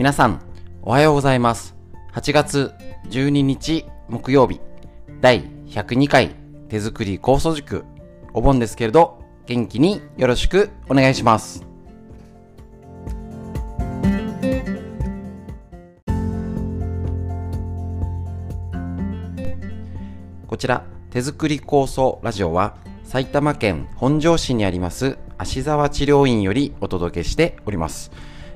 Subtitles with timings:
[0.00, 0.40] 皆さん、
[0.80, 1.76] おはようございます。
[2.14, 2.72] 8月
[3.10, 4.58] 12日木曜日、
[5.20, 6.30] 第102回
[6.70, 7.84] 手作り酵素塾、
[8.32, 11.66] お盆ですけれど、元気によろしくお願いします。
[20.46, 28.10] こちら、手作り酵素ラジオは、埼玉県本庄市にあります、芦沢治療院よりお届けしております。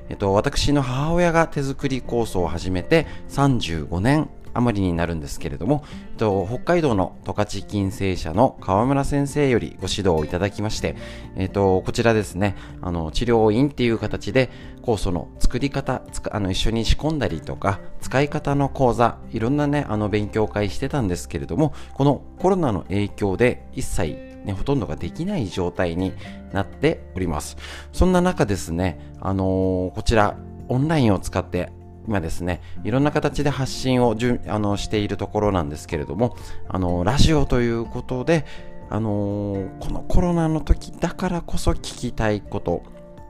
[0.09, 10.95] えっと、私の母親が手作り酵素を始めて35年余りになるんですけれども、えっと、北海道の十勝金星社の川村先生よりご指導をいただきまして、
[11.35, 14.49] えっと、こちらですね、あの、治療院っていう形で
[14.81, 26.13] 酵素の作り方、あの、一緒に仕込んだりとか、使い方の講座、いろんなね、あの、勉強会してたんですけれども、このコロナの影響で一切ね、ほとんどができない状態に
[26.53, 27.57] なっております。
[27.91, 30.37] そんな中ですね、あのーこちら、
[30.69, 31.71] オンラインを使って、
[32.07, 36.35] 今ですね、いろんな形で発信をじゅあのしているところなんですけれども、
[36.69, 38.45] あのラジオということで、
[38.89, 42.83] あのーこのコロナの時だからこそ聞きたいこと、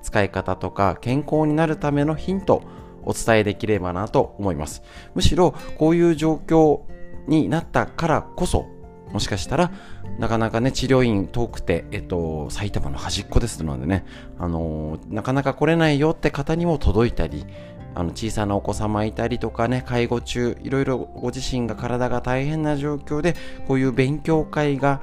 [0.04, 2.62] 使い方とか健康になるためのヒント、
[3.04, 4.84] お伝えできればなと思います。
[5.14, 6.82] むしろ、こういう状況
[7.28, 8.66] になったからこそ、
[9.12, 9.72] もしかしたら、
[10.20, 14.06] なかなかね、治療院遠くて、えっと、埼玉の端っこですのでね、
[14.40, 17.46] あのーなかなか来れないよって方にも届いたり、
[17.94, 23.36] あの、小さなお子様いたりとかね、介護中、いろいろご自身が体が大変な状況で、
[23.68, 25.02] こういう勉強会が、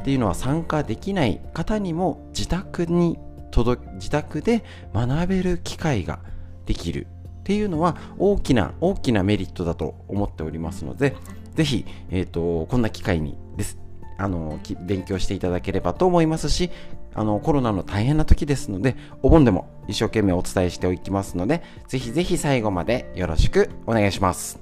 [0.00, 3.18] っていうのは参加できない方にも自宅に
[3.52, 6.18] 届自宅で学べる機会が
[6.66, 7.06] できる。
[7.42, 11.16] っていうのは大きな大きなメリットだと思っておりますので
[11.54, 13.78] ぜひ、えー、とこんな機会にです
[14.18, 16.70] あの勉強していただければと思いますし
[17.14, 24.60] あのコロナの大変な時ですのでお盆でも一生懸命お伝えしておきますのでぜひぜひ最後までよろしくお願いします。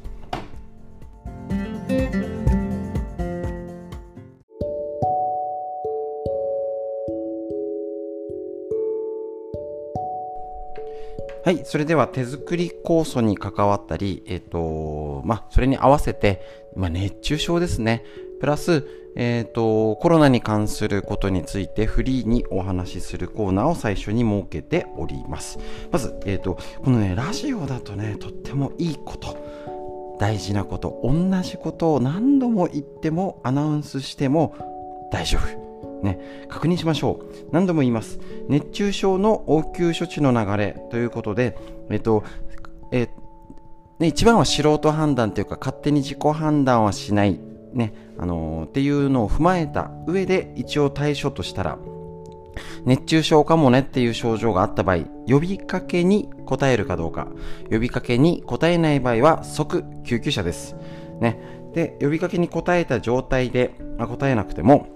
[11.42, 16.42] はい、それでは手作り酵素に関わったり、えっ、と、まあ、それに合わせて、
[16.76, 18.04] まあ、熱中症ですね。
[18.40, 18.86] プラス、
[19.16, 25.58] えっ、と、コロナに関することについてフリーにお話しするコーナーを最初に設けております。
[25.90, 29.36] まず、えっ、と、このね、ラジオだとね、とってもいいこと、
[30.18, 31.12] 大事なこと、同
[31.42, 34.54] じことを何度も言っても、アナウンスしても
[35.12, 35.70] 大丈夫。
[36.02, 36.18] ね、
[36.48, 37.48] 確認しましょう。
[37.52, 38.20] 何度も言います。
[38.48, 41.58] 熱中症の応急処置の流れということで、
[41.90, 42.24] えっと、
[42.90, 43.08] え
[43.98, 47.38] ね、一番は素人判断というか、勝手に自己判断はしない、
[47.72, 51.78] ね、あのーっていうのを踏まえた上で、一応対処としたら、
[52.84, 57.28] 熱中症かもねっていう症状があった場合、呼びかけに答えるかどうか、
[57.70, 60.76] 呼びかけに答えない場合は即救急車です。
[61.20, 61.40] ね。
[61.74, 64.88] で、呼びかけに答えた状態で、まあ答えなくても、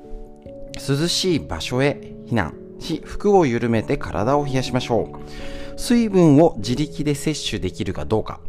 [0.76, 5.80] 涼しい場所へ避難し、服を緩めて体を冷やしましょう。
[5.80, 8.40] 水分を自力で摂取できるかどうか。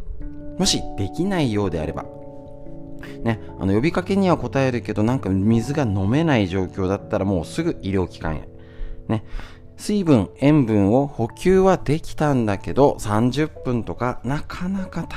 [0.58, 2.06] もしできないようであれば、
[3.26, 8.48] ね、あの呼びかけには答えるけどなんか水が飲めない状況だったらもうすぐ医療機関へ。
[9.08, 9.26] ね、
[9.78, 15.08] 水分、塩分を補給はできたんだけど30分とかなかなか、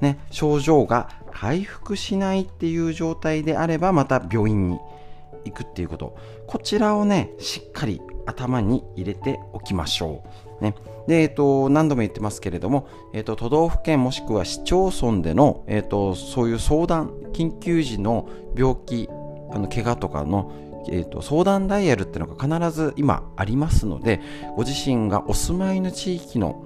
[0.00, 4.80] ね、症状が回復しないっていう状態であればまた病院に
[5.44, 10.24] 行くっていうことこちらをねしっかり頭に入れておきましょ
[10.60, 10.64] う。
[10.64, 10.74] ね、
[11.06, 19.08] で、えっと、何度も言ってますけれども、えっと、都道府県もしくは市町村での、えっと、そういう相談緊急時の病気
[19.50, 20.52] あの怪我とかの、
[20.90, 24.20] えっと、相談ダイヤルっていうのが必ず今ありますので
[24.56, 26.64] ご自身がお住まいの地域の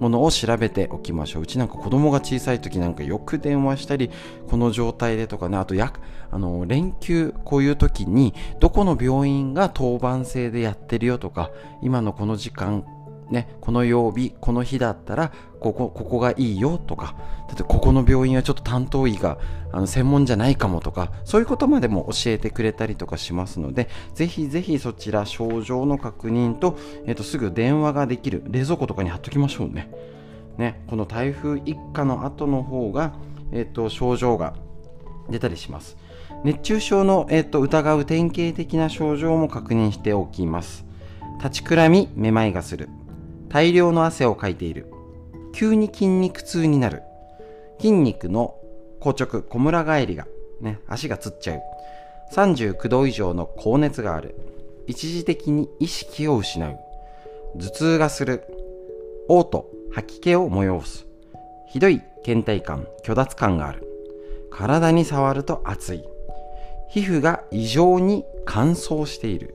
[0.00, 1.42] ものを調べておきましょう。
[1.42, 4.10] うちなんか子供が小さい時なんかよく電話したり、
[4.48, 5.92] この状態でとかね、あとや、
[6.30, 11.50] あの、連休、こういう時に、どこの病院が当番制でやってるよとか、
[11.82, 12.84] 今のこの時間、
[13.30, 17.14] ね、この曜日、この日だったら、ここ、ここがいいよとか、
[17.48, 19.38] だってここの病院はちょっと担当医が
[19.72, 26.76] あの専門じゃないかもとか、そういうことまでも教えてくれたりとかしますので、ぜひぜひそちら症状の確認と、
[27.06, 29.90] えっと、すぐ電話ができる、冷蔵庫とかに貼っときましょうね。
[30.58, 33.14] ね、この台風一過の後の方が、
[33.52, 34.54] えっと、症状が
[35.30, 35.96] 出たりします。
[36.44, 40.84] 熱中症の、えっと、疑う典型的な症状も確認しておきます。
[41.38, 42.88] 立ちくらみ、めまいがする。
[43.48, 44.86] 大量の汗をかいている。
[45.52, 47.02] 急に筋肉痛になる。
[47.78, 48.56] 筋肉の
[49.00, 50.26] 硬直、こむら返りが、
[50.60, 51.60] ね、足がつっちゃう。
[52.32, 54.34] 39度以上の高熱がある。
[54.86, 56.76] 一時的に意識を失う。
[57.58, 58.44] 頭痛がする。
[59.28, 61.06] 嘔吐、吐き気を催す。
[61.68, 63.86] ひどい倦怠感、虚脱感がある。
[64.50, 66.04] 体に触ると熱い。
[66.88, 69.54] 皮膚が異常に乾燥している。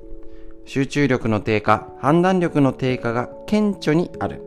[0.69, 4.43] 集中力の低下、判断力の低下が顕著にある。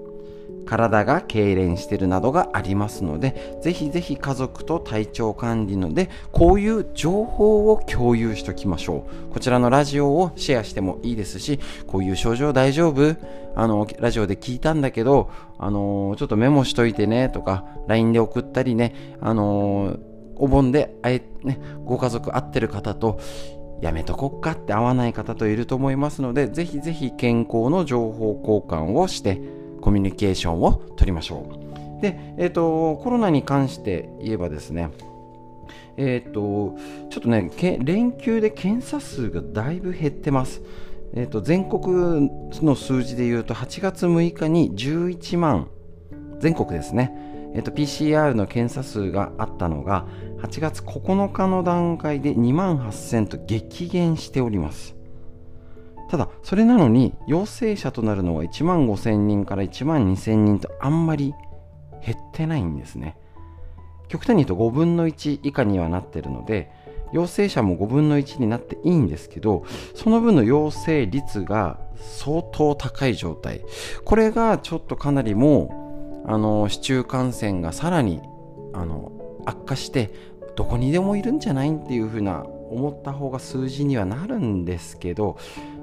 [0.66, 9.32] 体が痙攣しているなどがありますので、ぜひぜひ家族と体調管理ので、こういう情報を共有しておきましょう。
[9.32, 11.58] こちらのラジオをシェアしてもいいですし、
[11.88, 13.16] こういう症状大丈夫？
[13.56, 15.28] あの、ラジオで聞いたんだけど、
[15.58, 19.96] あのちょっとメモしといてね、とか、LINE で送ったりね、あの
[20.36, 23.18] お盆であえ、ね、ご家族会ってる方と、
[23.82, 29.42] やめとこっかって合わない方といると思いますので、ぜひぜひ健康の情報交換をして、
[29.80, 31.46] コミュニケーションをとりましょ
[31.98, 32.00] う。
[32.00, 34.90] で、えっ、ー、と、コロナに関して言えばですね、
[35.96, 36.76] えっ、ー、と、
[37.10, 37.50] ちょっとね、
[37.80, 40.62] 連休で検査数がだいぶ減ってます。
[41.14, 42.30] えっ、ー、と、全国
[42.62, 45.68] の数字で言うと、8月6日に11万、
[46.38, 50.06] 全国ですね、えっ、と、PCR の検査数があったのが、
[50.42, 54.96] 8月9日の段階で2万8000と激減しております。
[56.12, 61.32] ただそれなのに陽性者となるのは1万5000人から1万2000人とあんまり
[62.04, 63.16] 減ってないんですね
[64.08, 66.70] 極端に言うと5分の1以下にはなってるので
[67.14, 69.64] 陽性者も5分の1になっていいんですけど
[69.94, 73.62] その分の陽性率が相当高い状態
[74.04, 75.81] これがちょっとかなりもう
[76.24, 78.20] あの市中感染がさらに
[78.72, 79.12] あの
[79.44, 80.10] 悪化して
[80.56, 85.36] どこにでもいるんじゃないっていうふうな思った方が数字にはなるんですけど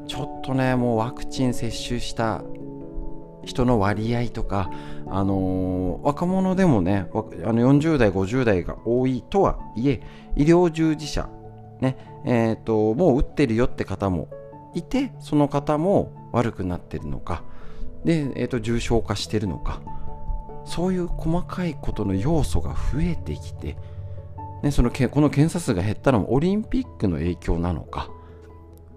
[0.08, 2.44] ちょっとねもうワクチン接種した
[3.46, 4.70] 人の割合とか、
[5.08, 7.14] あのー、若者でもねあ
[7.54, 10.02] の40代50代が多いとはいえ
[10.36, 11.30] 医療従事者、
[11.80, 14.28] ねえーと、もう打ってるよって方も
[14.76, 17.44] いてその方も悪くなってるのか
[18.04, 19.82] で、えーと重症化してるのか
[20.70, 23.76] そういう細かいことの要素が増えてきて、
[24.62, 28.12] ね、そのけこの検査数が減ったのもオリンピックの影響なのか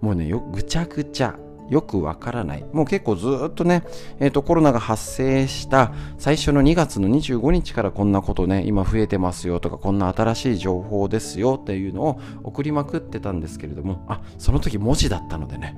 [0.02, 1.34] もうねぐちゃぐちゃ
[1.70, 2.64] よくわからない。
[2.72, 3.84] もう結構ずっとね、
[4.20, 15.74] えっ、ー、と、コロナが発生した最初の2月の25日からこんなことね、今増えてますよとか、こんな新しい情報ですよっていうのを送りまくってたんですけれども、あ、その時文字だったのでね、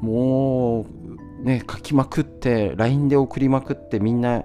[0.00, 0.86] も
[1.42, 4.42] う、ね、書きまくって、LINE で送りまくってみんな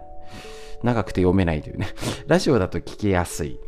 [0.85, 1.87] 長くて読めないというね、
[2.27, 3.59] ラジオだと聞きやすい。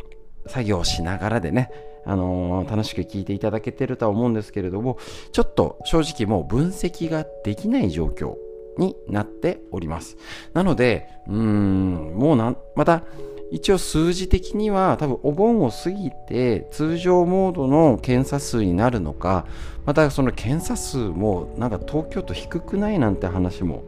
[0.45, 1.69] 作業しながらでね、
[2.05, 4.97] あのー、楽しく聞いていただけてるとは思うんですけれども、
[5.33, 8.35] ちょっと正直もう分析ができない状況
[8.77, 10.15] になっております。
[10.53, 13.03] なので、うーん、もうな、また、
[13.49, 19.45] 一応数字的には多分お盆を過ぎて通常モードの検査数になるのか
[19.85, 23.83] またその検査数もなんか東京都低くないなんて話も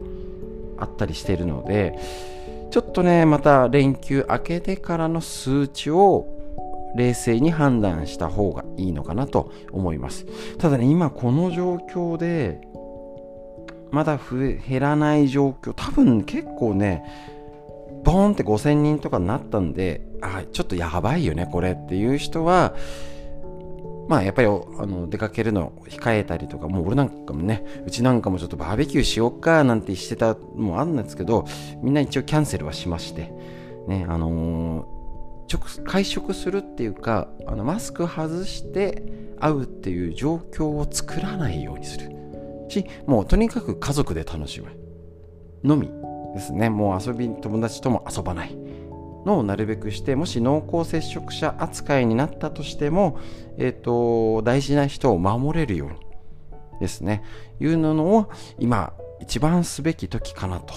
[0.78, 1.98] あったりしてるので
[2.70, 6.26] ちょっとねまた連休明けてからの数値を
[6.96, 10.26] 冷静に判断した方がいいのかなと思います。
[10.58, 12.60] ただね今この状況で
[13.90, 17.02] まだ増え減らない状況多分結構ね
[18.04, 22.74] ボーンって5000人とかになったんであちょっとやばいよねこれっていう人は
[24.10, 31.46] まあやっぱりあの出かけるのを控えたりとかもう俺なんかもねうちなんかもちょっとバーベキューしよっかなんてしてたのもあるんですけど
[31.80, 33.32] みんな一応キャンセルはしまして
[33.86, 35.00] ねあのー
[35.84, 39.02] 会食するっていうかあのマスク外して
[39.40, 42.08] 会うっていう状況を作らないようにする。
[42.68, 44.68] しもうとにかく家族で楽しむ。
[45.64, 45.90] のみ
[46.34, 46.70] ですね。
[46.70, 48.56] もう遊び友達とも遊ばない。
[49.24, 53.18] のをなるべくしてもし濃厚接触者扱いになったとしても、
[53.58, 55.96] えーと、大事な人を守れるように
[56.80, 57.22] ですね
[57.60, 60.74] いうのを今一番すべき時かなと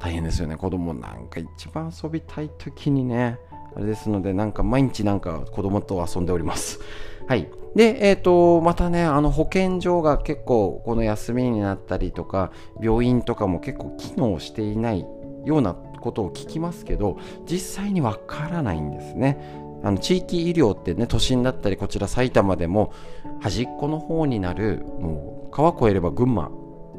[0.00, 3.38] 大変ですよね子供なんか一番遊びたい時にね
[3.76, 6.80] あれですので、なんか毎日なんか子供と遊んでおります。
[7.28, 7.50] はい。
[7.74, 12.50] で、えっ、ー、と、またね、あの保健所が結構この休みになったりとか、
[12.80, 15.06] 病院とかも結構機能していない
[15.44, 19.38] ようなことを聞きますけど、実際にわからないんですね。
[19.82, 22.92] あの地域医療ってね、都心だったり、こちら埼玉でも
[23.40, 26.50] 端っこの方になる、もう川越えれば群馬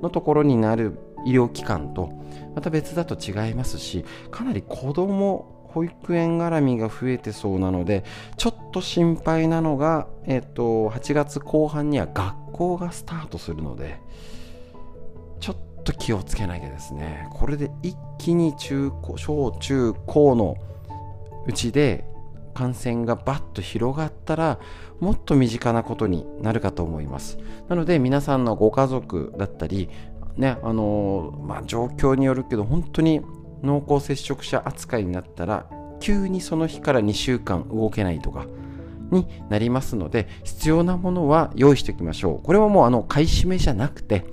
[0.01, 2.11] のところになる医療機関と
[2.55, 8.03] また別だと違いますし、かなり子供保育園絡みが増えてそうなので
[8.37, 13.99] ちょっと心配なのが、えっと、8月後半には学校がスタートするので
[15.87, 17.29] と気をつけなきゃですね。
[17.31, 20.57] これで一気に中高小中高の
[21.45, 22.03] うちで
[22.53, 24.59] 感染がバッと広がったら
[24.99, 27.37] もっと身近なことになるかと思います。
[27.69, 29.89] なので皆さんのご家族だったり
[30.35, 33.21] ねあのー、まあ、状況によるけど本当に
[33.63, 35.69] 濃厚接触者扱いになったら
[36.01, 38.45] 急にその日から2週間動けないとか
[39.09, 42.45] になりますので必要なものは用意しておきましょう。
[42.45, 44.25] これはもうあの買い占めじゃなくて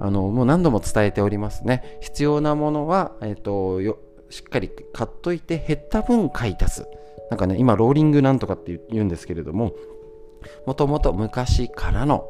[0.00, 1.98] あのもう何度も伝えておりますね。
[2.00, 3.98] 必要なものは、えーと、よ
[4.30, 6.86] しっかり買っといて減った分買い足す。
[7.30, 9.72] なんかね今ローリングなんとかって言うんですけれども
[10.66, 12.28] もともと昔からの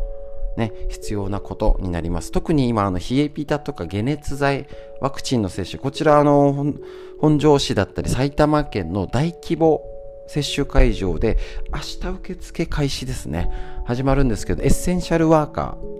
[0.57, 2.33] ね、必要なことになります。
[2.33, 4.67] 特に今、あの、冷えピタとか解熱剤、
[5.01, 6.75] ワクチンの接種、こちら、あの、
[7.21, 9.83] 本庄市だったり埼玉県の大規模
[10.27, 11.39] 接種会場で
[11.73, 13.51] 明日受付開始ですね。
[13.85, 16.00] 始まるんですけどエッセンシャルワーカー。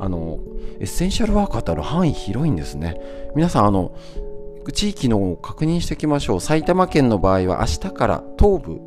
[0.00, 0.40] あの
[0.80, 3.00] エッセンシャルワーカーってある範囲広いんですね。
[3.36, 3.94] 皆さんあの
[4.72, 6.40] 地域の確認しておきましょう。
[6.40, 8.80] 埼玉県の場合は明日から東部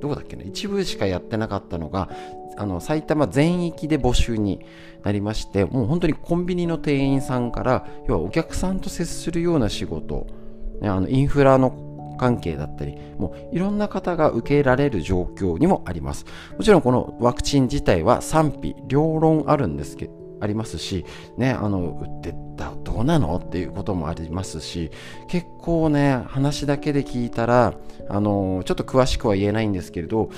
[0.00, 2.10] どこだっけな一部しかやってなかったのが
[2.58, 4.64] あの埼玉全域で募集に
[5.04, 10.26] なりましてもう本当にコンビニの店員さんから要はお客さんと接するような仕事、
[10.80, 11.86] ね、あのインフラの
[12.16, 16.24] 関係だったり、もういろんな方が受けられる状況にもあります。
[16.56, 20.12] もちろんこのワクチン自体は賛否両論あるんですけど、
[20.46, 21.04] ありますし、
[21.36, 23.36] ね、あの、打ってたどうなの？
[23.36, 24.90] っていうこともありますし、
[25.28, 27.74] 結構ね、話だけで聞いたら、
[28.08, 30.30] あの、ちょっと詳しくは言えないんですけれど、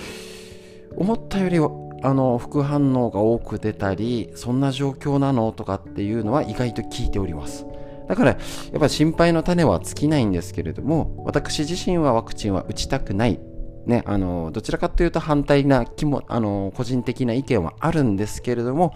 [0.96, 1.58] 思ったより
[2.02, 5.52] あの副反応が多く出たりそんな状況なの？
[5.52, 7.66] とかっていうのは意外と聞いております。
[8.08, 8.36] だから、や
[8.78, 13.38] っぱ心配の種は尽きないんですけれども、私自身はワクチンは打ちたくない。
[13.84, 18.94] ね、あの、どちらかというと反対な気も、あの、個人的な意見はあるんですけれども、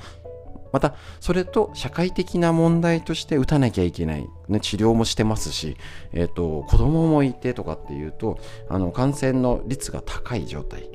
[0.73, 4.29] また、それと社会的な問題として打たなきゃいけない。
[4.49, 5.77] ね、治療もしてますし、
[6.13, 8.39] えっ、ー、と、子供もいてとかっていうと、
[8.69, 10.89] あの、感染の率が高い状態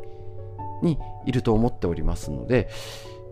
[0.82, 2.70] にいると思っておりますので、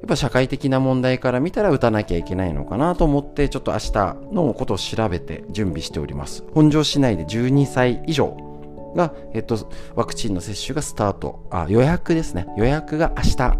[0.01, 3.91] やっぱ社会的な問題から見たら打たなきゃいけないのかなと思ってちょっと明日
[4.31, 6.43] のことを調べて準備しております。
[6.53, 8.37] 本庄市内で12歳以上
[8.95, 9.57] が、えっと、
[9.95, 11.47] ワクチンの接種がスタート。
[11.49, 12.45] あ予約ですね。
[12.57, 13.57] 予約が明日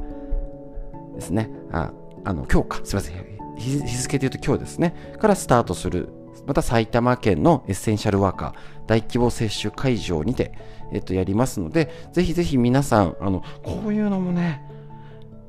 [1.16, 1.50] ですね。
[1.72, 1.92] あ
[2.26, 3.16] あの今日かすいません。
[3.58, 5.16] 日付で言うと今日ですね。
[5.20, 6.10] からスタートする。
[6.46, 8.54] また埼玉県のエッセンシャルワーカー。
[8.88, 10.52] 大規模接種会場にて、
[10.92, 14.62] えっと、やりますのでぜひぜひ皆さんあのこういうのもね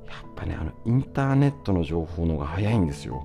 [0.07, 3.25] やっぱね、あの、インターネットの情報の方が早いんですよ。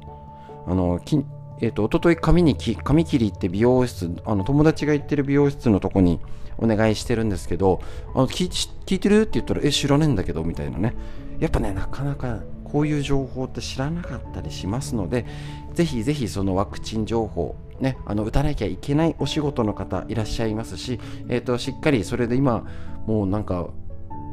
[0.68, 1.24] あの、き
[1.60, 6.20] えっ、ー、と、一昨日髪にき、髪切り行って美容室、あの、友達が行ってる美容室のとこに
[6.58, 7.82] お願いしてるんですけど、
[8.16, 8.50] あの、聞
[8.86, 9.22] 聞いてる？
[9.22, 10.96] って言ったら、え、知らねえんだけど、みたいなね。
[11.40, 12.40] やっぱね、なかなか
[12.72, 15.26] こういう情報って知らなかったりしますので、
[15.74, 21.00] ぜひぜひそのワクチン情報、ね、あの打たなきゃいけないお仕事の方いらっしゃいますし、
[21.30, 22.66] えーとしっかりそれで今
[23.08, 23.70] もうなんか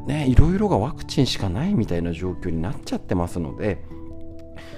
[0.05, 3.83] ね、いろいろがワクチンしかないみたいな状況になっちゃってますので、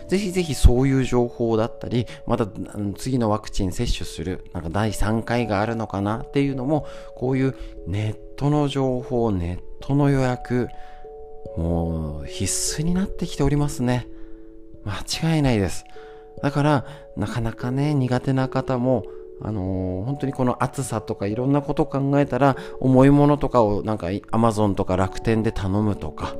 [0.09, 2.45] ぜひぜひそういう情報だったり、また
[2.97, 7.55] 次のワクチン接種する、なんか第3回があるのかなっていうのも、こういう
[7.87, 10.67] ネットの情報、ネットの予約、
[11.57, 14.07] もう必須になってきておりますね。
[14.85, 15.85] 間違いないです。
[16.41, 16.85] だから、
[17.17, 19.03] なかなかね、苦手な方も、
[19.43, 26.35] あのー、本当にこの暑さとかいろんなことを考えたら重いものとかをなんか Amazon とか楽天で頼むとか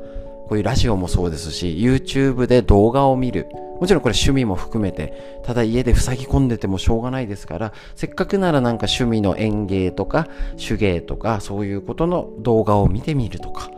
[0.48, 3.48] こういうラジオもそうですし YouTube で動画を見る
[3.80, 10.28] もちろんこれ趣味も含めてただ家で塞ぎ込んでてもしょうがないですからせっかくならなんか趣味の園芸とか
[10.58, 13.72] 手芸とかそういうことの動画を見てみるとか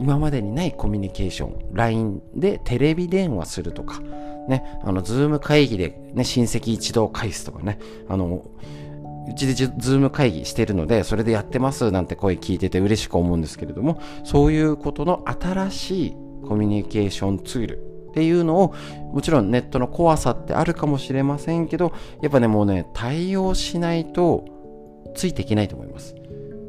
[0.00, 4.00] 今までにないコミュニケーション LINE でテレビ電話するとか
[4.48, 7.78] ね、あの、ズーム会議でね、親戚一同返すとかね、
[8.08, 8.42] あの、
[9.28, 16.16] うちでズーム会議してるので、それでやってますなんて声聞いてて嬉しく思うんですけれども、そういうことの新しい
[16.48, 17.78] コミュニケーションツール
[18.10, 18.74] っていうのを、
[19.12, 24.46] もちろんネットの怖さってあるかもしれませんけど、やっぱね、もうね、対応しないと
[25.14, 26.14] ついていけないと思います。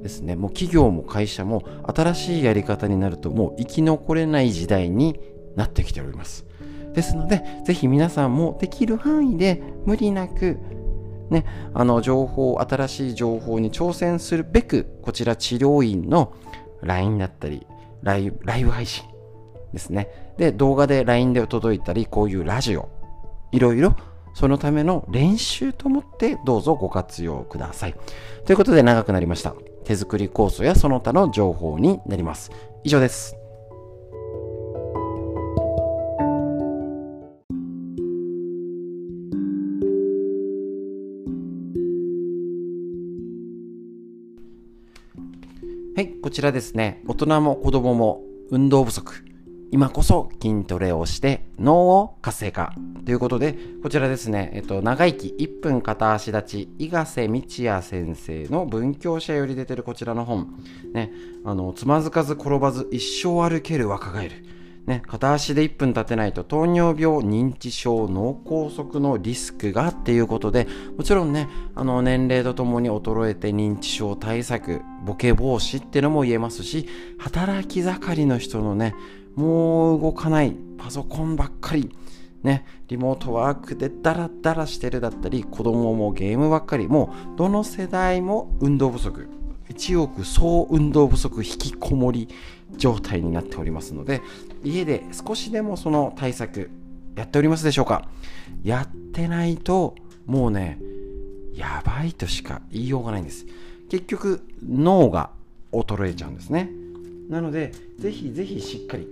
[0.02, 0.36] ですね。
[0.36, 5.20] もう企業も会社も新しいやり方になるともう生き残れない時代に
[5.56, 6.46] なってきております。
[6.94, 10.58] ですので、ぜひ皆さんもできる範囲で無理なく、
[11.30, 16.34] ね、あの情報、新しい情報に挑戦するべく、こちら治療院の
[16.82, 17.66] LINE だったり、
[18.02, 19.06] ライブライブ配信
[19.74, 20.34] ですね。
[20.38, 22.90] で、動画で LINE で届いたり、こういうラジオ、
[23.52, 23.96] いろいろ
[24.34, 27.96] そのための練習と思ってどうぞご活用ください。
[28.46, 29.54] ということで長くなりました。
[29.84, 32.52] 手作り酵素やその他の情報になります。
[32.84, 33.36] 以上です。
[45.96, 49.26] はい、こちらですね、大人も子供も運動不足。
[49.72, 52.74] 今こそ筋トレをして脳を活性化
[53.10, 60.54] ということで、こちらですね、えっと、長生き1分片足立ち、伊賀瀬道也先生の文教者より出てるこちらの本、
[60.94, 61.12] ね、
[61.44, 64.36] あの、つまずかず転ばず一生歩ける若返る。
[64.86, 76.88] ね、片足で1分立てないと糖尿病、認知症、脳梗塞のリスクがっていうことで、もちろんね、あの年齢とともに衰えて認知症対策、ボケ防止っていうのも言えますし、
[77.18, 78.94] 働き盛りの人のね、
[79.34, 81.90] もう動かない、パソコンばっかり、
[82.44, 89.28] ね、リモートワークでダラダラしてるだったり、子供もゲームばっかり、もうどの世代も運動不足。
[89.70, 92.28] 一億総運動不足引きこもり
[92.76, 94.22] 状態になっておりますので、
[94.64, 96.72] 家で少しでもその対策
[97.16, 98.08] やっておりますでしょうか
[98.64, 100.80] やってないと、もうね、
[101.54, 103.46] やばいとしか言いようがないんです。
[103.90, 105.32] 結局、脳が
[105.72, 106.72] 衰えちゃうんですね。
[107.30, 109.08] なので、ぜひぜひしっかり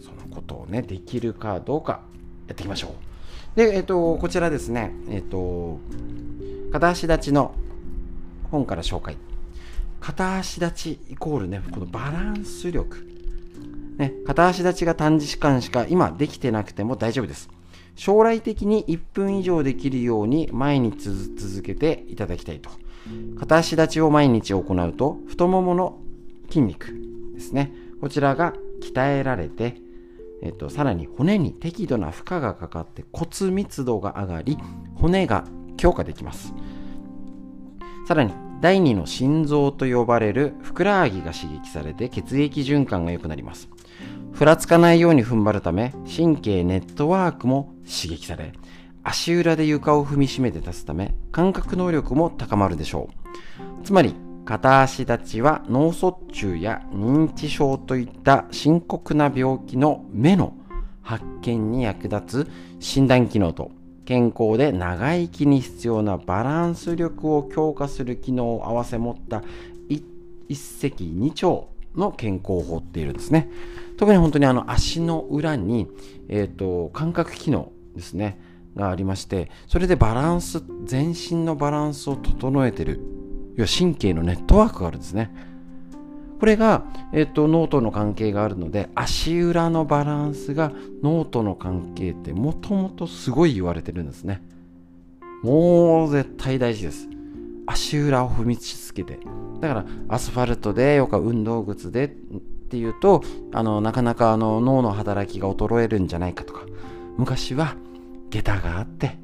[0.00, 2.02] そのことをね、できるかどうか
[2.48, 3.56] やっていきましょう。
[3.56, 5.78] で、えっと、こちらですね、えっと、
[6.72, 7.54] 片足立ちの
[8.50, 9.16] 本から紹介。
[10.00, 13.06] 片足立ちイコールね、このバランス力。
[13.98, 17.48] ね、片足立ちが短時間しか今できてなくても大丈夫です。
[17.94, 22.70] 将来的に1分以上できるように毎日続けていただきたいと。
[23.38, 25.98] 片足立ちを毎日行うと太ももの
[26.48, 26.86] 筋肉
[27.34, 27.72] ですね。
[28.00, 29.76] こちらが鍛えられて、
[30.42, 34.58] えっと、さらに骨に適度な負荷がかかって骨密度が上がり
[34.96, 35.44] 骨が
[35.76, 36.52] 強化できます。
[38.06, 43.68] さらに第2の心臓と呼ばれるふくらはぎが刺激されて血液循環が良くなります。
[44.32, 48.52] ふらつかないように踏ん張るため神経ネットワークも刺激され
[49.04, 53.08] 足裏で床を踏みしめて立つため感覚能力も高まるでしょ
[53.80, 53.84] う。
[53.84, 60.54] つまり片足立ちは脳卒中や認知症といった深刻な病気の目の
[61.02, 63.70] 発見に役立つ診断機能と
[64.04, 69.42] 健康で長生きに必要なバランス力を強化する機能を併せ持った
[69.88, 70.04] 一
[70.48, 71.62] 石二鳥
[71.94, 73.48] の健康法っているんですね。
[73.96, 75.88] 特に本当にあの足の裏に、
[76.28, 78.38] えーと、感覚機能ですね
[78.74, 83.00] がありましてそれでバランス全身のバランスを整えてる
[83.56, 85.34] 要は神経のネットワークがあるんですね。
[86.40, 94.42] これが、えっと、脳との関係があるので足裏のバランスが脳との関係ってもともとすごい言われてるんですね。
[95.42, 97.08] もう絶対大事です。
[97.66, 99.20] 足裏を踏みつけて。
[99.60, 106.62] だからアスファルトでよく運動靴でっていうとあのなかなかあの脳の働きが衰えるんじゃないかとか
[107.18, 107.76] 昔は
[108.30, 109.18] 下駄があって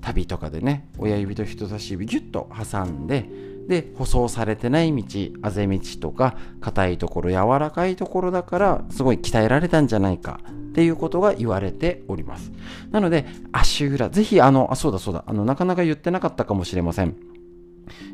[0.00, 3.30] 旅とかでね親指と人差し指ギュッと挟んで
[3.68, 5.04] で舗装されてない道
[5.42, 12.50] あぜ道とか硬いところ柔らかいところだからすごい鍛えられたんじゃないかっていうことが言われております。
[12.90, 17.14] なので足裏ぜひあのあそうだそうだあのなかなか言ってなかったかもしれません。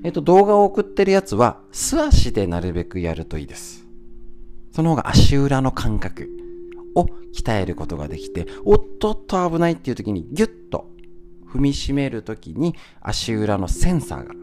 [0.02, 3.86] えっと動画を送ってるやつは素足でなるべくやるといいです。
[4.72, 6.28] その方が足裏の感覚
[6.96, 10.90] を鍛えることができておっとっと危ないっていう時にギュッと
[11.48, 14.34] 踏みしめる時に足裏のセンサーが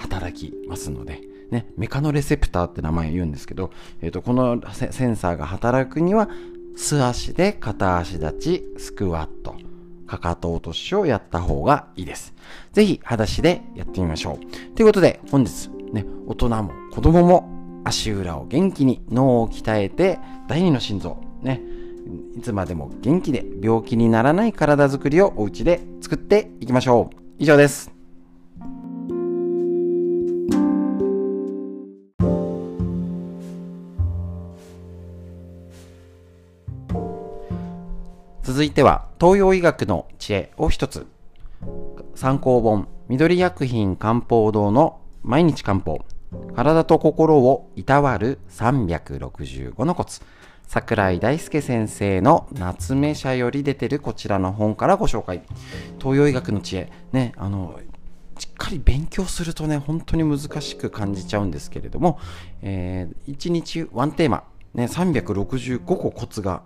[0.00, 6.28] 働きますので、ね、メカノレセプターって名前言うんですけど、えーと、このセンサーが働くには
[6.76, 9.56] 素足で片足立ちスクワット
[10.06, 12.34] かかと落としをやった方がいいです。
[12.72, 14.74] ぜひ裸足でやってみましょう。
[14.74, 21.60] ということで本日ね、大人も子供も足裏を元気に脳を鍛えて第二の心臓ね
[22.36, 27.16] いつまでも元気で病気にならない体づくりをお家で作っていきましょう。
[27.38, 27.99] 以上です。
[38.50, 41.06] 続いては東洋医学の知恵を一つ
[42.16, 46.00] 参考本緑薬品漢方堂の毎日漢方
[46.56, 50.20] 体と心をいたわる365のコツ
[50.66, 55.42] 桜井大輔先生の夏目社より出てるこちらの本からご紹介。
[56.00, 56.90] 東洋医学の知恵。
[57.12, 57.78] ね、あの、
[58.36, 62.18] しっかり勉強するとね、本当に難しく感じちゃうんですけれども、
[62.62, 64.42] えー、1日ワンテーマ、
[64.74, 66.62] ね、365個コツが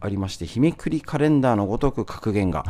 [0.00, 2.64] ありまして、日めくりカレンダーのごとく格言が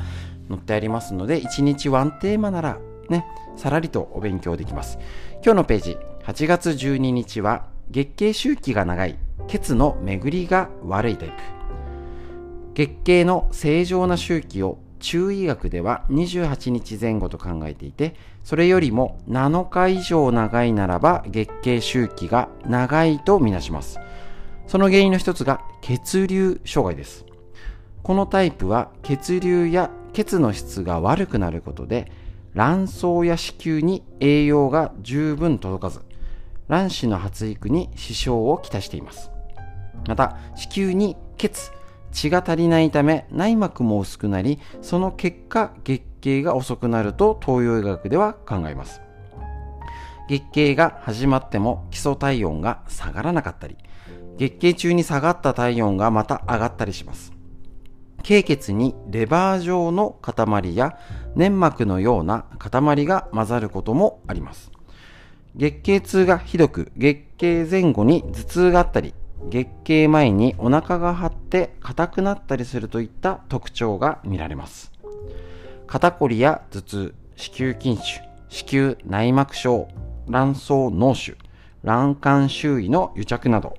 [0.49, 3.25] 載ってありますので、1日ワンテーマなら、ね、
[3.57, 4.99] さらりとお勉強できます。
[5.45, 11.35] 今日のページ、8月12日は、月経周期が長い血の巡りが悪いタイプ
[12.75, 18.15] 月経の正常な周期を中医学では28日前後と考えていて
[18.45, 23.99] それよりも7日以上長いならば月経周期が長いとみなします
[24.71, 27.27] その原因の一つが血流障害です。
[28.05, 32.13] このタイプは血流や血の質が悪くなることで
[32.55, 36.03] 卵巣や子宮に栄養が十分届かず
[36.69, 39.33] 卵子の発育に支障をきたしています。
[40.07, 41.73] また子宮に血
[42.13, 49.01] 血が足りないため内膜も薄くなりその結果月経が遅くなると東洋医学では考えます。
[50.29, 53.77] 月経が始まっても基礎体温が下がらなかったり
[54.41, 57.31] 月経中に下がった体温がまた上がったりします。
[58.23, 60.99] 経血にレバー状の塊や
[61.35, 64.71] 粘膜のような塊が混ざることもあります。
[65.55, 69.13] 月経痛がひどく月経前後に頭痛があったり
[69.51, 74.91] 月経前にお腹が張って硬くなったりするといった特徴が見られます。
[75.87, 79.87] 肩こりや頭痛子宮筋腫子宮内膜症
[80.31, 81.37] 卵巣脳腫
[81.85, 83.77] 卵管周囲の癒着など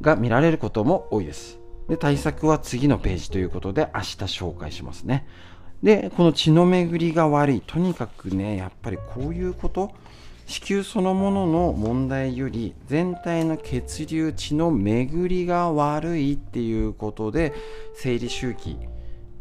[0.00, 1.58] が見られることも多いです。
[1.88, 5.26] で対策は次のページということで明日紹介しますね。
[5.82, 7.62] でこの血の巡りが悪い。
[7.66, 9.92] とにかくねやっぱりこういうこと
[10.46, 17.52] 子宮そのものの問題より全体の血流血の巡りが悪いっていうことで
[17.94, 18.76] 生理周期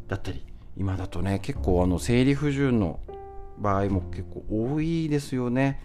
[0.08, 0.46] だったり
[0.78, 3.00] 今だとね結構あの生理不順の
[3.58, 5.82] 場合も結構多いですよね。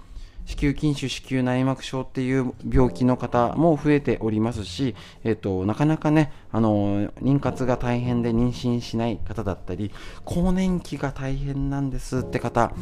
[0.46, 9.90] 子宮筋腫子宮内膜症っていう病気の方も増えておりますし、えっと、なかなかねあの妊活が大変で妊娠しない方だったり
[10.24, 12.72] 更年期が大変なんですって方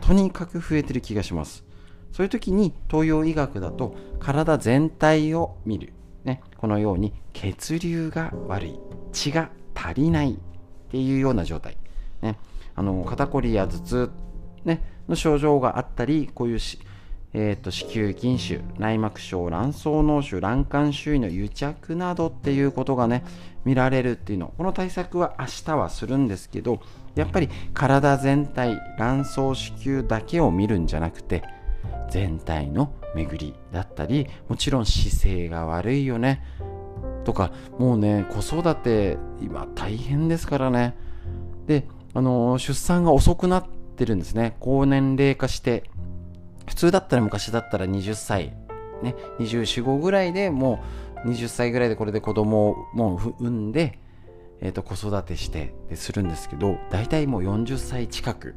[0.00, 1.64] とにかく増えてる気がします。
[2.12, 8.78] そういう時に東洋医学だと体全体を見る、ね、このように血流が悪い。
[9.12, 10.36] 血が足りないっ
[10.90, 11.76] ていうような状態、
[12.20, 12.38] ね、
[12.74, 14.10] あの肩こりや頭痛、
[14.64, 16.78] ね、の症状があったりこういうし、
[17.34, 23.24] えーと、子宮筋腫内膜症卵巣脳腫卵管周囲の癒着などっていうことがね
[23.64, 24.52] 見られるっていうの。
[24.56, 26.80] この対策は明日はするんですけど
[27.14, 31.42] やっぱり体全体卵巣子宮だけを見るんじゃなくて
[32.10, 36.42] 全体の巡りだったりもちろん姿勢が悪いよね
[37.24, 40.94] とかもうね子育て今大変ですからね。
[41.66, 44.56] であの出産が遅くなってるんですね。
[44.60, 45.84] 高年齢化して
[46.66, 48.54] 普通だったら昔だったら20歳
[49.02, 50.82] ね24、5ぐらいでも
[51.24, 53.98] う20歳ぐらいでこれで子供をもう産んで、
[54.60, 58.54] えー、と子育てしてするんですけど大体もう40歳近く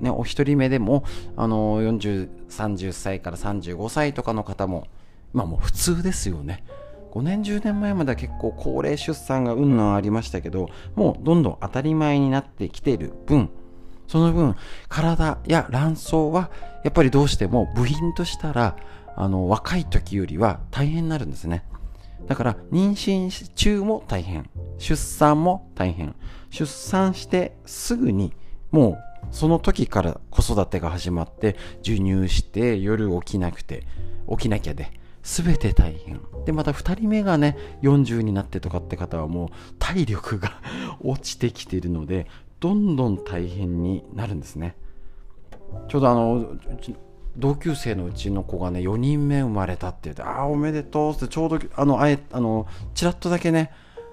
[0.00, 1.04] ね、お一人目でも、
[1.36, 4.86] あの、40、30歳から35歳とかの方も、
[5.32, 6.64] まあもう普通ですよね。
[7.12, 13.50] 5年、10年前までは結構高齢出産がうんなんありましたけど、もうどんどん当たり前になってきている分、
[14.14, 14.54] その分、
[14.88, 16.48] 体や卵巣は、
[16.84, 18.76] やっぱりどうしても部品としたら、
[19.16, 21.64] あの、若い時よりは大変になるんですね。
[22.28, 24.48] だから、妊娠中も大変。
[24.78, 26.14] 出産も大変。
[26.50, 28.32] 出産してすぐに、
[28.70, 33.84] もうその時から子育てが始まって授乳して夜起きなくて
[34.30, 34.92] 起きなきゃで
[35.24, 39.48] 全て大変でまた2人目がね40になってとかって方はもう
[39.78, 40.60] 体力が
[41.02, 42.28] 落ちてきているので
[42.64, 44.74] どんどん大変になるんですね。
[45.86, 46.56] ちょうどあの
[47.36, 53.70] 同級生のうちの子がね4人目生まれたって言ってああおめでとうってちょうどあのあえあのちらっとだけね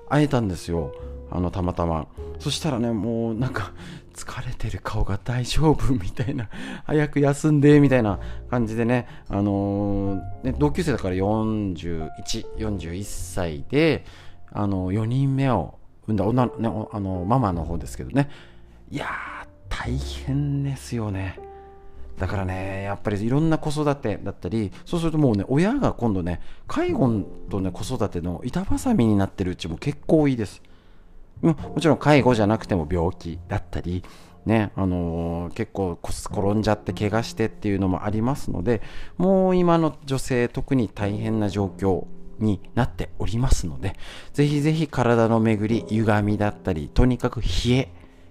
[0.09, 0.93] 会えたんですよ。
[1.31, 2.07] あのたまたま。
[2.39, 3.71] そしたらねもうなんか
[4.13, 6.49] 疲れてる顔が大丈夫みたいな、
[6.85, 11.77] 早く休んでみたいな感じでね、あのー、ね、同級生だから41、
[12.57, 14.03] 41歳で、
[14.51, 15.79] あの4人目を
[16.11, 18.29] 産んだ女の、ね、あのママの方ですけどね、
[18.89, 19.07] いや、
[19.69, 21.39] 大変ですよね。
[22.17, 30.61] だからね、やっぱりいろんな子育てだったり、そうするともうね、親が今度ね、介護とね、子育ての板挟みになってるうちも結構多いです。
[31.41, 34.03] もちろん介護じゃなくても病気だったり、
[34.45, 38.81] ね、あのー、結構転んじゃって怪我してっていうのもありますので、
[39.17, 42.05] もう今の女性特に大変な状況
[42.41, 43.95] になっておりますので、
[44.33, 47.89] ぜひぜひ体の巡り、歪みだったり、とにかく冷え、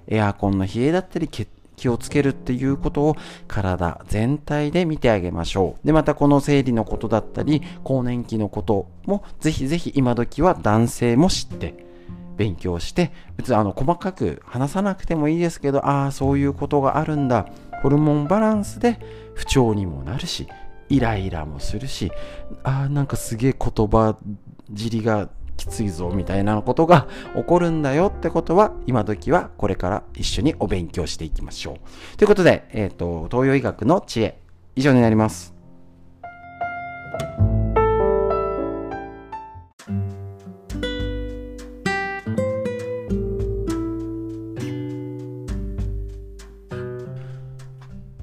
[0.08, 3.16] エアコンの冷えだったり、気をつけるっていうことを
[3.48, 5.86] 体全体で見てあげましょう。
[5.86, 11.90] で、またこの生理のことだったり、更年期のこともぜひぜひ今時は男性も知って、
[12.40, 17.46] 勉強して別にあの細かく話さなくてもいいですけどああそういうことがあるんだ
[17.82, 18.98] ホルモンバランスで
[19.34, 20.48] 不調にもなるし
[20.90, 22.12] イライラもするし
[22.62, 24.18] あーなんかすげえ言葉
[24.74, 31.78] 尻がきついぞみたいなことが起こるんだよってことは今時はこれから一緒にお勉強していきましょ
[32.14, 32.16] う。
[32.16, 34.40] ということで、えーと、と東洋医学の知恵
[34.74, 35.54] 以上になります。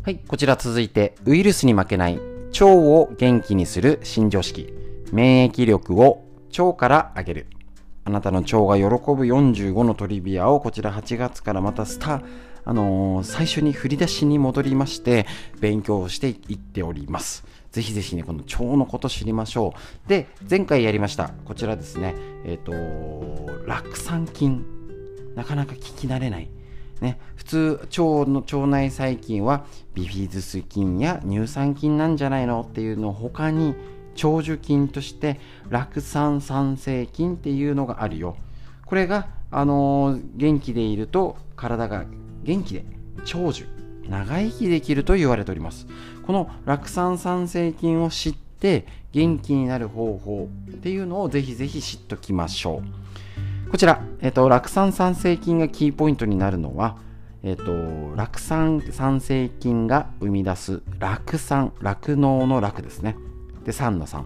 [0.03, 4.73] はい、こちら続いてウイルスに負けない腸を元気にする新常識。
[5.11, 6.25] 免疫力を
[6.57, 7.47] 腸から上げる。
[8.03, 8.89] あなたの腸が喜ぶ
[9.25, 12.25] 45のトリビアをこちら8月からまたスター、
[12.65, 15.27] あのー、最初に振り出しに戻りまして、
[15.59, 17.45] 勉強していっております。
[17.71, 20.09] ぜひぜひね、この腸のこと知りましょう。
[20.09, 21.29] で、前回やりました。
[21.45, 24.65] こちらですね、えっ、ー、と、酪酸菌。
[25.35, 26.49] なかなか聞き慣れない。
[27.01, 33.75] ね、普通腸の腸内細菌はビフィズス菌や乳酸菌なんじゃないのっていうのを他に
[34.15, 38.35] 長寿菌として酪酸酸性菌っていうのがあるよ。
[38.85, 42.05] これが、あのー、元気でいると体が
[42.43, 42.85] 元気で
[43.25, 43.67] 長寿
[44.09, 45.87] 長生きできると言われております。
[46.25, 53.06] この酪酸酸性菌を知って元気になる方法っていうのをぜひぜひ知っておきましょう。
[53.69, 56.97] こちら、えっ、と、酪酸酸性菌がキーポイントになるのは、
[57.43, 57.65] えっ、と、
[58.15, 63.17] 酪酸酸性菌が生み出す酪酸、酪農の酪ですね。
[63.65, 64.25] で、酸の酸。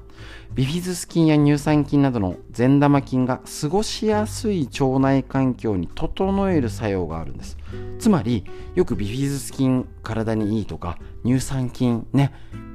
[0.54, 7.58] ビフィズス菌や乳酸菌などの善玉菌が過ごしやすい腸内環境に整える作用があるんです。
[7.98, 12.32] つまり、よくビフィズス菌体にいいとか、乳酸菌ね、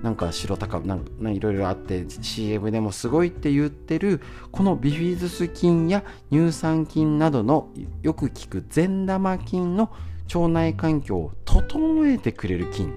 [0.06, 4.20] なんか白高なんかいろいろあって CM でもすごいって言ってる
[4.52, 7.70] このビフィズス菌や乳酸菌などの
[8.02, 9.90] よく効く善玉菌の
[10.32, 12.94] 腸内環境を整えてくれる菌。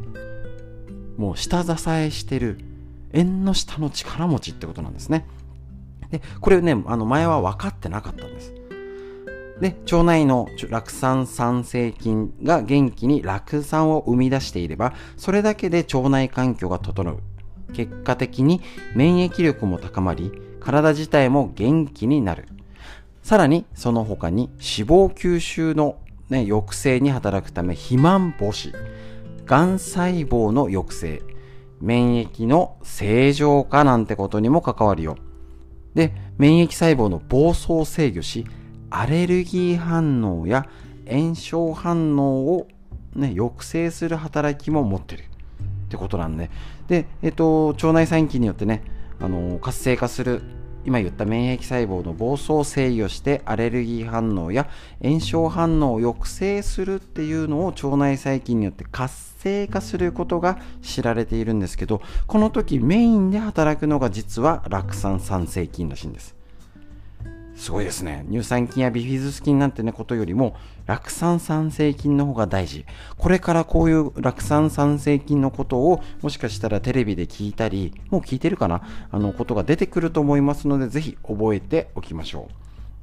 [1.18, 2.60] もう下支えしてる。
[3.12, 5.26] 縁の下の力持ちってことなんですね。
[6.12, 8.54] でこれねあの前は分かってなかったんです。
[9.62, 17.20] で腸内の酪酸酸性菌が元気に酪酸を生み出していればそれだけで腸内環境が整う。
[17.74, 18.62] 結果的に
[18.96, 22.48] 免疫力も高まり体自体も元気になる。
[23.22, 25.98] さらにその他に脂肪吸収の、
[26.30, 28.74] ね、抑制に働くため肥満防止。
[29.46, 31.22] がん細胞の抑制。
[31.82, 35.18] 免疫の正常化なんてことにも関わるよ。
[35.96, 38.46] で免疫細胞の暴走を制御し
[38.90, 40.68] アレルギー反応や
[41.10, 42.68] 炎症反応を、
[43.16, 45.26] ね、抑制する働きも持ってるっ
[45.90, 46.50] てことなんで、
[46.88, 48.84] で、えっと、腸内細菌によってね、
[49.20, 50.42] あの活性化する
[50.86, 54.70] 今言った免疫細胞の暴走を制御してアレルギー反応や
[55.04, 66.39] 炎症反応を抑制するっていうのを腸内細菌によって活性化することが知られているんですけどこの時メインで働くのが実は酪酸酸性菌らしいんです。
[67.60, 68.26] すごいですね。
[68.32, 72.86] 乳酸菌やビフィズス菌なんてね、ことよりも、酪酸酸性菌の方が大事。
[73.18, 78.82] これからこういう酪酸酸性菌のことを、もしかしたらテレビで聞いたり、もう聞いてるかな？
[79.12, 82.48] あの、ことが出てくると思いますので、ぜひ覚えておきましょ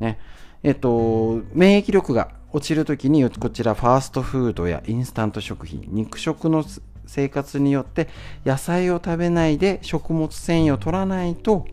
[0.01, 0.03] う。
[0.03, 0.19] ね。
[0.63, 6.65] えっと、免疫力が落ちるときに、こちらファーストフードやインスタント食品、肉食の
[7.07, 8.09] 生活によって
[8.47, 11.67] 野菜を食べないで食物繊維を取らないと、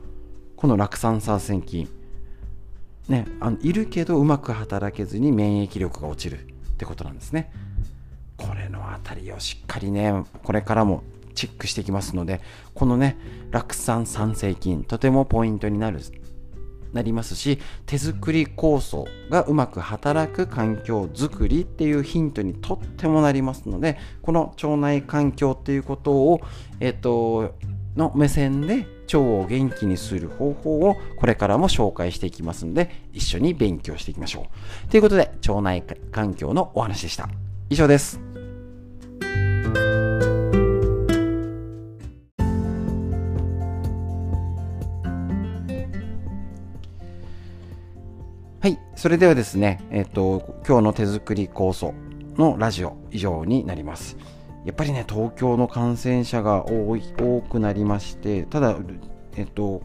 [0.57, 1.89] この酪酸酸性菌、
[3.07, 6.43] ね、あのいるけどうまく働けずに免疫力が落ちるっ
[6.77, 7.51] てことなんですね。
[8.37, 11.03] これのあたりをしっかりね、これからも
[11.35, 12.41] チェックしていきますので、
[12.73, 13.17] このね、
[13.51, 15.99] 酪酸酸性菌、とてもポイントになる、
[16.93, 26.41] なりますし、手作り酵素がうまく働く環境づくりっていうヒントにとってもなりますので、この腸内環境っていうことを、
[26.79, 27.55] えっと、
[27.95, 34.47] の目線で腸を元気にする方法をこれからも紹介していきますので一緒に勉強していきましょ
[34.87, 34.89] う。
[34.89, 37.29] ということで腸内環境のお話でした。
[37.69, 38.19] 以上です。
[48.61, 48.79] はい。
[48.95, 51.93] それではですね、えっ、と、今日の手作り酵素
[52.37, 54.15] のラジオ以上になります。
[54.65, 58.77] やっぱりね、東京の感染者が多い多くなりまして、ただ、
[59.35, 59.81] えっと、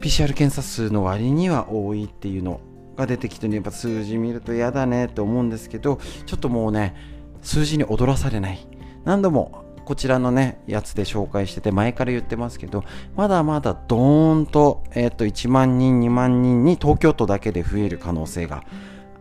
[0.00, 2.60] PCR 検査数の割には多いっていうの
[2.96, 6.94] が出てきて、ね、やっぱ数字見ると嫌だねって思うんですけど、ちょっともうね、
[7.42, 8.66] 数字に踊らされない。
[9.04, 12.82] 何度もこちらのね、やつで紹介してて、前から言ってますけど、
[13.14, 18.64] まだまだドーンと、えっ、と、1万人、2万人に東京都だけで増える可能性が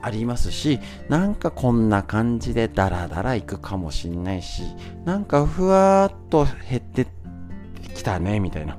[0.01, 0.79] ありますし
[1.09, 4.63] なんかこんな感じでダラダラいくかもしんないし
[5.03, 7.07] なんかふわっと減って
[7.93, 8.77] きたねみたいな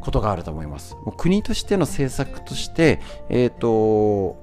[0.00, 0.94] ことがあると思います。
[1.04, 4.40] もう国としての政策としてえっ、ー、と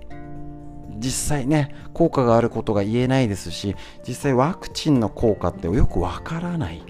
[0.98, 3.76] 実際ね効果があることが言えないですし
[4.08, 6.84] 実際ワクチンの効果ってよくわからない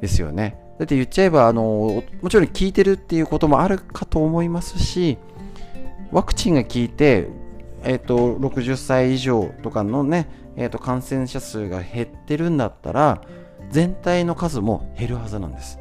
[0.00, 0.56] ですよね。
[0.78, 5.18] だって言っちゃえばあのもちろん効いてるっていうこともあるかと思いますし
[6.12, 7.28] ワクチンが効いて
[7.86, 13.22] え、ー、と、60歳以上とかのね、えーと、感染者数が減ってるんだったら
[13.70, 15.78] 全体の数も減るはずなんです。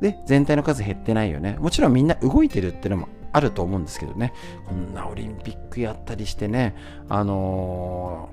[0.00, 1.56] で全体の数減ってないよね。
[1.60, 4.32] もちろんみんな動いてるってのもあると思うんですけどね。
[4.66, 6.74] こんなオリンピックやったりしてね
[7.08, 8.30] あの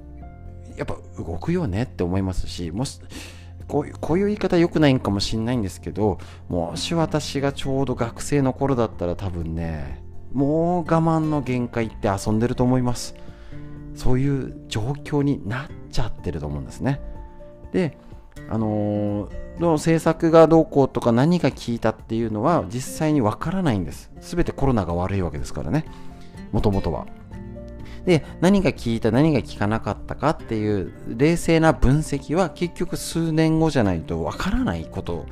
[0.75, 2.99] ー、やっぱ動くよねって思いますしもし
[3.67, 13.15] こういうこういう言い方良くないんかもしんないんですけどもし私がちょうど学生の頃だったら多分ねもう我慢の限界って遊んでると思います。
[13.95, 17.01] そういう状況になっちゃってると思うんですね。
[17.71, 17.97] で
[18.49, 24.11] あのー、の政策がどうこうとか何が効いたっていうのは実際にわからないんです。
[24.21, 25.85] 全てコロナが悪いわけですからね。
[26.51, 27.05] もともとは。
[28.05, 35.25] で何が効いた何が効かなかったかっていう冷静な分析は結局数年後じゃないとわからないこと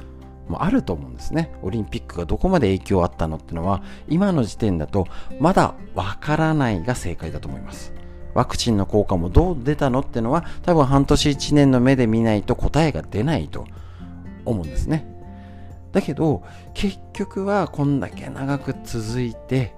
[0.49, 1.51] もあると思うんですね。
[1.61, 5.07] オリンピックがどこまで影響あったのっていうのは、今の時点だと
[5.39, 7.93] まだわからないが正解だと思います。
[8.33, 13.65] ワクチンの効果もどう出たのっていうのは、多分半年1年の目で見ないと答えが出ないと
[14.45, 15.07] 思うんですね。
[15.91, 19.73] だけど、結局はこんだけ長く続いて、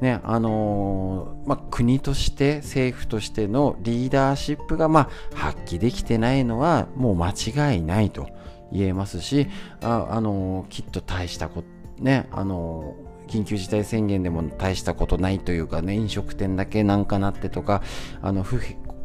[0.00, 8.28] ね、あのー、まあ、国として政府としてのリーダーシップが、まあ、発揮できてないのはもう間違いないと
[8.72, 9.48] 言えますし、
[9.82, 12.94] あ、あの、きっと大したこと、ね、あの、
[13.28, 17.82] 緊急事態宣言でも大したことないというかね、飲食店だけなんかなってとか、
[18.22, 18.60] あの、不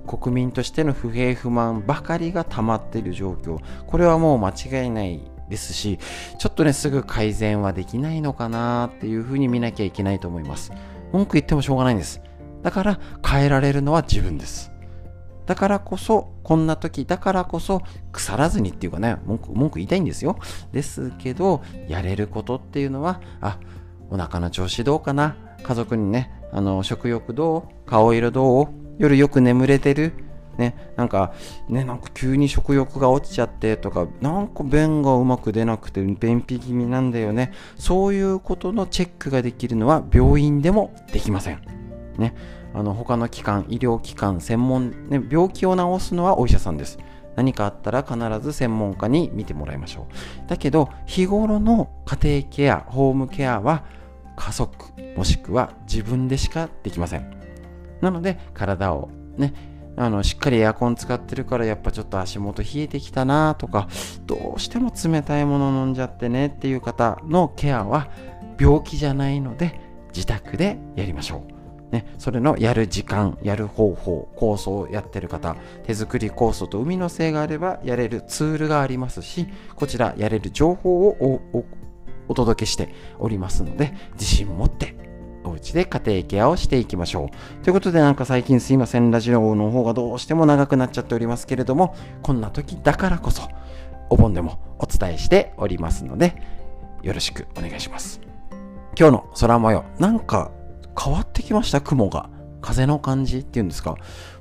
[0.08, 3.60] 国民としての不平不満ばかりが溜まっている状況。
[3.88, 6.00] これはもう間違いないですし、
[6.38, 10.72] ちょっとね、すぐ改善はできないのかなっていうふうに見なきゃいけないと思います。
[11.12, 12.22] 文句言ってもしょうがないんです。
[12.64, 14.71] だから変えられるのは自分です。
[15.46, 20.38] だからこそ、こんな時だからこそ、腐らずにっていうかね、文句文句言いたいんですよ。
[20.72, 23.60] ですけど、やれることっていうのは、あ、
[24.10, 25.36] お腹の調子どうかな？
[25.64, 27.90] 家族にね、あの、食欲どう？
[27.90, 28.68] 顔色どう？
[28.98, 30.14] 夜よく眠れてる？
[30.58, 31.34] ね、なんか、
[31.70, 37.54] ね、なんか急に食欲が落ちちゃってとか、なんか便がうまく出なくて便秘気味なんだよね。
[37.78, 41.62] そういうことのチェックができるのは病院でもできません。
[42.18, 42.36] ね、
[42.74, 47.00] あの他の機関、医療機関、専門、ね、病気を治すのはお医者さんです。
[47.36, 50.08] 何かあったら必ず専門家に見てもらいましょ
[50.46, 50.50] う。
[50.50, 53.84] だけど、日頃の家庭ケア、ホームケアは
[54.36, 57.32] 家族、もしくは自分でしかできません。
[58.02, 59.54] なので、体をね、
[59.98, 63.88] あのしっかりエアコン使ってるからやっぱちょっと足元冷えてきたなとか
[64.26, 68.10] どうしても冷たいもの飲んじゃってねっていう方のケアは
[68.60, 69.80] 病気じゃないので
[70.14, 71.61] 自宅でやりましょう。
[71.92, 81.66] ね、それのやる時間、やる方法、構想をやってる方、手作り酵素と海のせいがあればやれるツールがありますし、こちらやれる情報を
[82.28, 84.96] お届けしておりますので、自信持って
[85.44, 87.64] お家で家庭ケアをしていきましょう。
[87.64, 93.50] ということでなんか最近すいません、ラジオの方がどうしても長くなっちゃっておりますけれども、こんな時だからこそ、
[94.10, 96.42] お盆でもお伝えしておりますので、
[97.04, 98.22] よろしくお願いします。
[98.98, 100.52] 今日の空模様、なんか
[101.00, 101.82] 変わってきました？
[101.82, 102.30] 雲が。
[102.62, 103.96] 風の感じっていうんですか？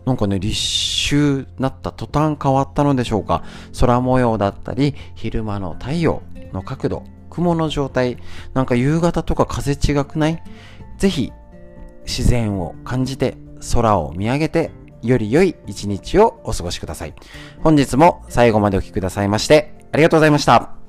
[0.05, 3.43] なんかね、立秋なった途端変わったのでしょうか。
[3.79, 8.19] 空模様だったり、昼間の太陽の角度、雲の状態、
[8.53, 10.43] なんか夕方とか風違くない？
[10.99, 11.33] ぜひ
[12.05, 13.39] 自然を感じて
[13.73, 17.15] 空を見上げてより良い一日をお過ごしください。
[17.63, 20.80] 本日も最後までお聴きくださいましてありがとうございました。